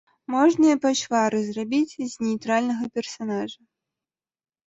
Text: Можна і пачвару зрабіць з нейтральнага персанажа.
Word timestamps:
Можна 0.33 0.65
і 0.75 0.77
пачвару 0.85 1.37
зрабіць 1.49 1.97
з 2.13 2.25
нейтральнага 2.27 2.85
персанажа. 2.95 3.57